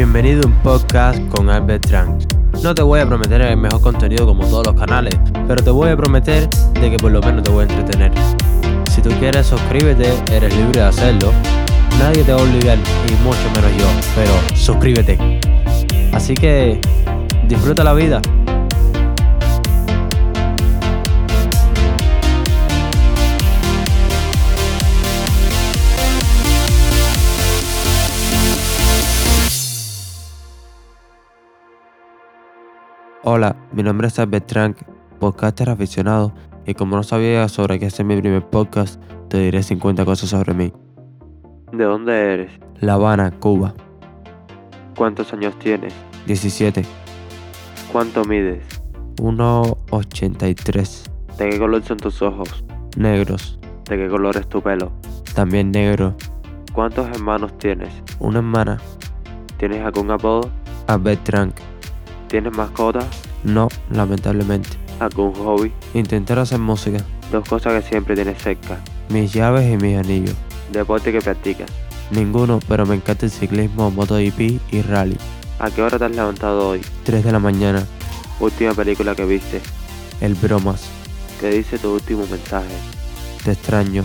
[0.00, 2.22] Bienvenido a un podcast con Albert Trunk.
[2.62, 5.14] No te voy a prometer el mejor contenido como todos los canales,
[5.46, 8.10] pero te voy a prometer de que por lo menos te voy a entretener.
[8.90, 11.34] Si tú quieres suscríbete, eres libre de hacerlo.
[11.98, 13.84] Nadie te va a obligar, y mucho menos yo,
[14.16, 15.18] pero suscríbete.
[16.14, 16.80] Así que
[17.46, 18.22] disfruta la vida.
[33.22, 34.76] Hola, mi nombre es Albert Trank,
[35.18, 36.32] podcaster aficionado,
[36.66, 40.54] y como no sabía sobre qué hacer mi primer podcast, te diré 50 cosas sobre
[40.54, 40.72] mí.
[41.72, 42.52] ¿De dónde eres?
[42.80, 43.74] La Habana, Cuba,
[44.96, 45.94] ¿Cuántos años tienes?
[46.26, 46.84] 17,
[47.92, 48.62] ¿Cuánto mides?
[49.16, 52.64] 1,83, ¿De qué color son tus ojos?
[52.96, 54.92] negros, ¿De qué color es tu pelo?
[55.34, 56.14] también negro,
[56.72, 57.90] ¿Cuántos hermanos tienes?
[58.18, 58.78] una hermana,
[59.58, 60.48] ¿Tienes algún apodo?
[60.86, 61.54] Albert Trank.
[62.30, 63.00] ¿Tienes mascota?
[63.44, 64.68] No, lamentablemente.
[65.00, 65.72] ¿Algún hobby?
[65.94, 66.98] Intentar hacer música,
[67.32, 68.78] Dos cosas que siempre tienes cerca.
[69.08, 70.34] mis llaves y mis anillos.
[70.72, 71.68] Deporte que practicas.
[72.10, 75.16] Ninguno, pero me encanta el ciclismo, MotoGP y rally.
[75.58, 76.80] ¿A qué hora te has levantado hoy?
[77.04, 77.84] 3 de la mañana,
[78.40, 79.60] Última película que viste.
[80.20, 80.82] el bromas,
[81.40, 82.74] ¿Qué dice tu último mensaje?
[83.44, 84.04] te extraño,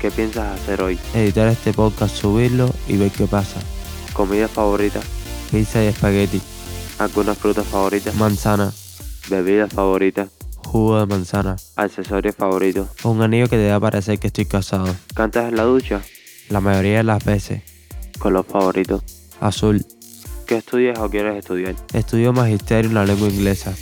[0.00, 0.98] ¿Qué piensas hacer hoy?
[1.14, 3.60] editar este podcast, subirlo y ver qué pasa.
[4.12, 5.00] ¿Comida favorita?
[5.50, 6.40] Pizza y espagueti,
[6.98, 8.12] ¿Alguna fruta favorita?
[8.14, 8.72] manzana,
[9.28, 10.28] ¿Bebida favorita?
[10.64, 12.88] jugo de manzana, ¿Accesorios favoritos?
[13.04, 14.94] un anillo que te da a parecer que estoy casado.
[15.14, 16.00] ¿Cantas en la ducha?
[16.48, 17.62] La mayoría de las veces,
[18.18, 19.02] ¿Color favorito?
[19.40, 19.84] azul.
[20.46, 21.74] ¿Qué estudias o quieres estudiar?
[21.92, 23.74] Estudio magisterio en la lengua inglesa.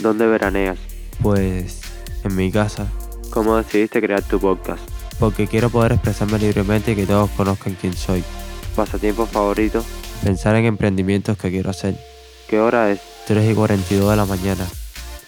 [0.00, 0.78] ¿Dónde veraneas?
[1.22, 1.80] Pues,
[2.24, 2.86] en mi casa,
[3.30, 4.82] ¿Cómo decidiste crear tu podcast?
[5.18, 8.22] porque quiero poder expresarme libremente y que todos conozcan quién soy.
[8.76, 9.84] ¿Pasatiempo favorito?
[10.22, 11.98] Pensar en emprendimientos que quiero hacer.
[12.48, 13.00] ¿Qué hora es?
[13.26, 14.66] 3 y 42 de la mañana.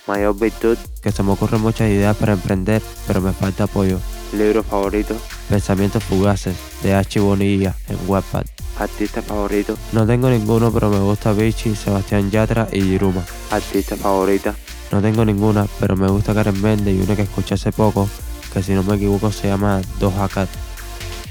[0.07, 0.79] ¿Mayor virtud?
[1.03, 3.99] Que se me ocurren muchas ideas para emprender, pero me falta apoyo.
[4.33, 5.15] ¿Libro favorito?
[5.49, 7.21] Pensamientos fugaces, de H.
[7.21, 8.47] Bonilla, en Wattpad.
[8.79, 9.77] ¿Artista favorito?
[9.93, 13.23] No tengo ninguno, pero me gusta Vichy, Sebastián Yatra y Giruma.
[13.51, 14.55] ¿Artista favorita?
[14.91, 18.09] No tengo ninguna, pero me gusta Karen Mende y una que escuché hace poco,
[18.55, 20.49] que si no me equivoco se llama Doja Cat,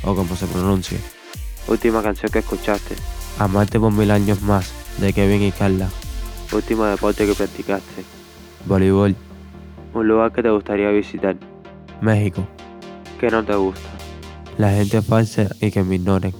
[0.03, 1.00] o como se pronuncie.
[1.67, 2.95] Última canción que escuchaste.
[3.39, 5.89] Amarte por mil años más, de Kevin y Carla.
[6.53, 8.03] Último deporte que practicaste.
[8.65, 9.15] Voleibol,
[9.93, 11.35] Un lugar que te gustaría visitar.
[12.01, 12.47] México.
[13.19, 13.89] ¿Qué no te gusta?
[14.57, 16.33] La gente falsa y que me ignoren.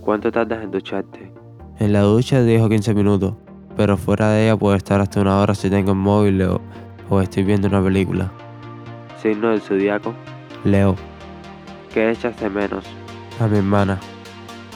[0.00, 1.32] ¿Cuánto tardas en ducharte?
[1.78, 3.34] En la ducha 10 o 15 minutos,
[3.76, 6.60] pero fuera de ella puedo estar hasta una hora si tengo el móvil o,
[7.08, 8.30] o estoy viendo una película.
[9.20, 10.14] Signo del zodiaco.
[10.64, 10.94] Leo,
[11.92, 12.84] ¿Qué echas de menos?
[13.40, 13.98] a mi hermana.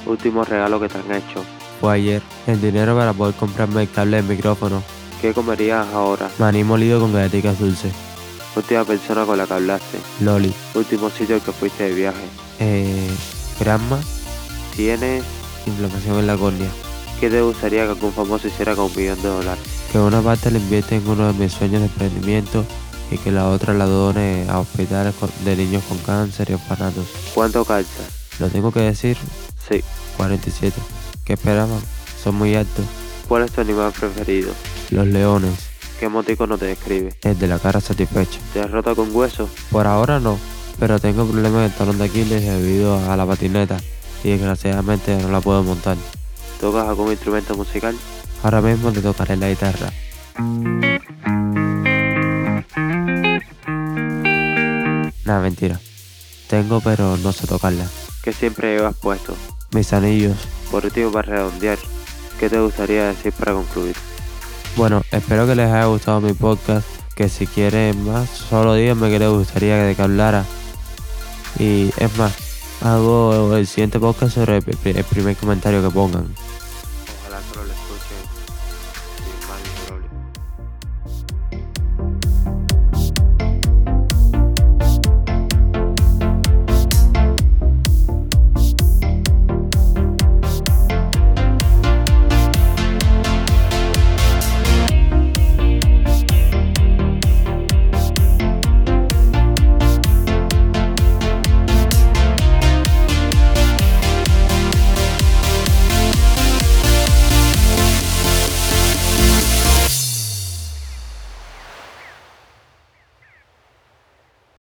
[0.07, 1.45] Último regalo que te han hecho.
[1.81, 2.23] Fue ayer.
[2.47, 4.83] El dinero para poder comprarme el cable del micrófono.
[5.21, 6.29] ¿Qué comerías ahora?
[6.39, 7.93] Maní molido con galletitas dulces.
[8.57, 9.99] Última persona con la que hablaste.
[10.21, 10.53] Loli.
[10.75, 12.25] Último sitio al que fuiste de viaje.
[12.61, 13.09] Eh,
[13.61, 13.99] Granma.
[14.75, 15.23] ¿Tienes?
[15.67, 16.69] Inflamación en la córnea.
[17.21, 19.65] ¿Qué te gustaría que algún famoso hiciera con un millón de dólares?
[19.93, 22.65] Que una parte la invierte en uno de mis sueños de emprendimiento
[23.11, 25.15] y que la otra la done a hospitales
[25.45, 27.07] de niños con cáncer y orfanatos.
[27.35, 28.07] ¿Cuánto calzas?
[28.39, 29.17] Lo tengo que decir,
[29.69, 29.83] Sí.
[30.17, 30.81] 47.
[31.29, 31.83] ¿Qué esperaban?
[32.25, 32.87] Son muy altos.
[33.29, 34.51] ¿Cuál es tu animal preferido?
[34.89, 35.53] Los leones.
[36.01, 37.13] ¿Qué emoticono te describe?
[37.21, 38.39] El de la cara satisfecha.
[38.55, 39.47] ¿Te has roto con hueso?
[39.71, 40.39] Por ahora no,
[40.81, 43.77] pero tengo problemas del talón de Aquiles debido a la patineta
[44.25, 45.99] y desgraciadamente no la puedo montar.
[46.63, 47.95] ¿Tocas algún instrumento musical?
[48.43, 49.93] Ahora mismo te tocaré la guitarra.
[55.27, 55.79] Nada, mentira.
[56.49, 57.85] Tengo pero no sé tocarla.
[58.23, 59.37] ¿Qué siempre llevas puesto?
[59.73, 60.37] mis anillos.
[60.71, 61.79] Por último, para redondear,
[62.39, 63.97] ¿qué te gustaría decir para concluir?
[64.77, 69.19] Bueno, espero que les haya gustado mi podcast, que si quieren más, solo díganme que
[69.19, 70.45] les gustaría que, hablara.
[71.59, 72.35] Y es más,
[72.83, 76.27] hago el siguiente podcast sobre el primer comentario que pongan.
[77.23, 78.19] Ojalá solo lo escuchen.
[79.19, 80.18] Y más